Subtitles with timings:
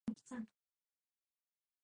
[0.07, 0.57] 教習所に通う